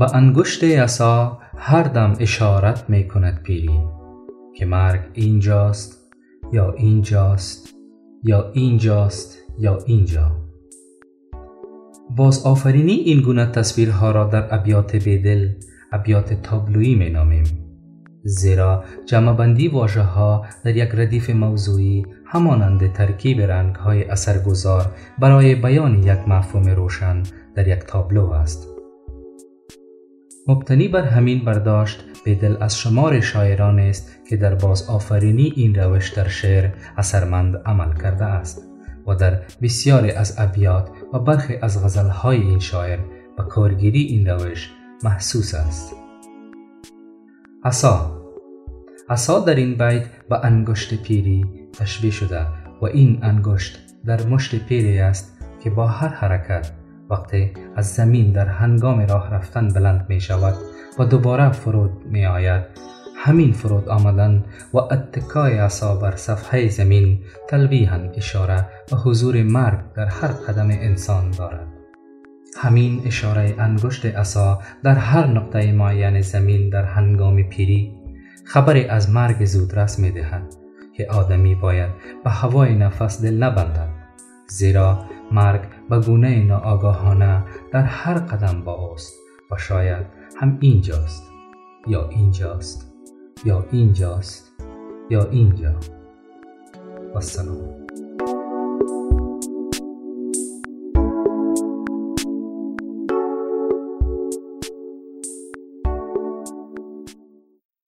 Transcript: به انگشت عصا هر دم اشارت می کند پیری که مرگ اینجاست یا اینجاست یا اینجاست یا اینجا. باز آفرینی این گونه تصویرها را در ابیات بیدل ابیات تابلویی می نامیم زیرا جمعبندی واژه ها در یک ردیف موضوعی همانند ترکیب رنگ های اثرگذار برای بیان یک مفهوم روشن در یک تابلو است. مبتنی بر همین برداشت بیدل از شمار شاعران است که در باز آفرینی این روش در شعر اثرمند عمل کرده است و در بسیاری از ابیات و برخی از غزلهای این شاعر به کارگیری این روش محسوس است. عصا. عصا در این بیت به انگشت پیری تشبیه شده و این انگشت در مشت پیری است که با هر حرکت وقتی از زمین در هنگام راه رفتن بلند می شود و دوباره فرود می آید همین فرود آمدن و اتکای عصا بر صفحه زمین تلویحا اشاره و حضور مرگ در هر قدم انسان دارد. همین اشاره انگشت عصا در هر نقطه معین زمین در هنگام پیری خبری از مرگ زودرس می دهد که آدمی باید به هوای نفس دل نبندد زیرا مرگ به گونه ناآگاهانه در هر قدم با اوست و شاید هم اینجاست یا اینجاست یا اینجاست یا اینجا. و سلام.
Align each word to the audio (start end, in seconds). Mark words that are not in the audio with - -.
به 0.00 0.16
انگشت 0.16 0.64
عصا 0.64 1.38
هر 1.56 1.82
دم 1.82 2.16
اشارت 2.20 2.90
می 2.90 3.08
کند 3.08 3.42
پیری 3.42 3.80
که 4.56 4.66
مرگ 4.66 5.00
اینجاست 5.12 6.12
یا 6.52 6.72
اینجاست 6.72 7.74
یا 8.24 8.50
اینجاست 8.52 9.38
یا 9.58 9.78
اینجا. 9.86 10.36
باز 12.16 12.46
آفرینی 12.46 12.92
این 12.92 13.20
گونه 13.20 13.46
تصویرها 13.46 14.10
را 14.10 14.24
در 14.24 14.54
ابیات 14.54 14.96
بیدل 14.96 15.48
ابیات 15.92 16.42
تابلویی 16.42 16.94
می 16.94 17.10
نامیم 17.10 17.44
زیرا 18.24 18.84
جمعبندی 19.06 19.68
واژه 19.68 20.02
ها 20.02 20.46
در 20.64 20.76
یک 20.76 20.90
ردیف 20.94 21.30
موضوعی 21.30 22.06
همانند 22.26 22.92
ترکیب 22.92 23.40
رنگ 23.40 23.74
های 23.76 24.04
اثرگذار 24.04 24.86
برای 25.18 25.54
بیان 25.54 26.02
یک 26.02 26.28
مفهوم 26.28 26.68
روشن 26.68 27.22
در 27.54 27.68
یک 27.68 27.78
تابلو 27.78 28.30
است. 28.30 28.79
مبتنی 30.48 30.88
بر 30.88 31.02
همین 31.02 31.44
برداشت 31.44 32.04
بیدل 32.24 32.56
از 32.60 32.78
شمار 32.78 33.20
شاعران 33.20 33.78
است 33.78 34.18
که 34.28 34.36
در 34.36 34.54
باز 34.54 34.88
آفرینی 34.90 35.52
این 35.56 35.74
روش 35.74 36.08
در 36.08 36.28
شعر 36.28 36.70
اثرمند 36.96 37.56
عمل 37.56 37.92
کرده 37.92 38.24
است 38.24 38.68
و 39.06 39.14
در 39.14 39.42
بسیاری 39.62 40.10
از 40.10 40.34
ابیات 40.38 40.90
و 41.12 41.18
برخی 41.18 41.56
از 41.56 41.84
غزلهای 41.84 42.40
این 42.40 42.58
شاعر 42.58 42.98
به 43.36 43.42
کارگیری 43.42 44.02
این 44.02 44.26
روش 44.28 44.70
محسوس 45.04 45.54
است. 45.54 45.94
عصا. 47.64 48.20
عصا 49.08 49.40
در 49.40 49.54
این 49.54 49.70
بیت 49.70 50.06
به 50.28 50.44
انگشت 50.44 51.02
پیری 51.02 51.44
تشبیه 51.72 52.10
شده 52.10 52.46
و 52.82 52.84
این 52.84 53.18
انگشت 53.22 53.78
در 54.06 54.26
مشت 54.26 54.54
پیری 54.66 54.98
است 54.98 55.38
که 55.62 55.70
با 55.70 55.86
هر 55.86 56.08
حرکت 56.08 56.72
وقتی 57.10 57.52
از 57.76 57.94
زمین 57.94 58.32
در 58.32 58.46
هنگام 58.46 59.00
راه 59.00 59.30
رفتن 59.34 59.68
بلند 59.68 60.06
می 60.08 60.20
شود 60.20 60.54
و 60.98 61.04
دوباره 61.04 61.52
فرود 61.52 61.90
می 62.06 62.26
آید 62.26 62.62
همین 63.16 63.52
فرود 63.52 63.88
آمدن 63.88 64.44
و 64.74 64.78
اتکای 64.78 65.58
عصا 65.58 65.96
بر 65.96 66.16
صفحه 66.16 66.68
زمین 66.68 67.18
تلویحا 67.48 67.96
اشاره 67.96 68.66
و 68.92 68.96
حضور 68.96 69.42
مرگ 69.42 69.78
در 69.96 70.06
هر 70.06 70.28
قدم 70.28 70.68
انسان 70.70 71.30
دارد. 71.30 71.66
همین 72.56 73.02
اشاره 73.06 73.54
انگشت 73.58 74.06
عصا 74.06 74.58
در 74.82 74.94
هر 74.94 75.26
نقطه 75.26 75.72
معین 75.72 76.20
زمین 76.20 76.68
در 76.68 76.84
هنگام 76.84 77.42
پیری 77.42 77.92
خبری 78.44 78.84
از 78.84 79.10
مرگ 79.10 79.44
زودرس 79.44 79.98
می 79.98 80.10
دهد 80.10 80.42
که 80.96 81.06
آدمی 81.06 81.54
باید 81.54 81.90
به 82.24 82.30
هوای 82.30 82.74
نفس 82.74 83.22
دل 83.22 83.34
نبندد 83.34 83.88
زیرا 84.46 85.04
مرگ 85.32 85.60
به 85.88 86.00
گونه 86.00 86.44
ناآگاهانه 86.44 87.44
در 87.72 87.82
هر 87.82 88.14
قدم 88.14 88.62
با 88.64 88.72
اوست 88.72 89.14
و 89.50 89.56
شاید 89.56 90.06
هم 90.40 90.58
اینجاست 90.60 91.30
یا 91.86 92.08
اینجاست 92.08 92.92
یا 93.44 93.66
اینجاست 93.70 94.52
یا 95.10 95.24
اینجا. 95.24 95.74
و 97.14 97.20
سلام. 97.20 97.79